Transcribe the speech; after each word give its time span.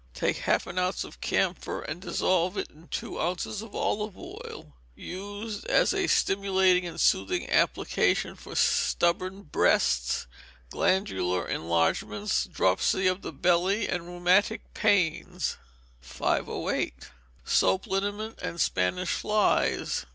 Take 0.15 0.37
half 0.37 0.65
an 0.65 0.79
ounce 0.79 1.03
of 1.03 1.21
camphor 1.21 1.83
and 1.83 2.01
dissolve 2.01 2.57
it 2.57 2.71
in 2.71 2.87
two 2.87 3.21
ounces 3.21 3.61
of 3.61 3.75
olive 3.75 4.17
oil. 4.17 4.73
Use 4.95 5.63
as 5.65 5.93
a 5.93 6.07
stimulating 6.07 6.87
and 6.87 6.99
soothing 6.99 7.47
application 7.51 8.33
for 8.35 8.55
stubborn 8.55 9.43
breasts, 9.43 10.25
glandular 10.71 11.47
enlargements, 11.47 12.45
dropsy 12.45 13.05
of 13.05 13.21
the 13.21 13.31
belly, 13.31 13.87
and 13.87 14.07
rheumatic 14.07 14.73
pains. 14.73 15.57
508. 16.01 17.11
Soap 17.45 17.85
Liniment 17.85 18.41
with 18.41 18.59
Spanish 18.59 19.09
Flies. 19.11 20.07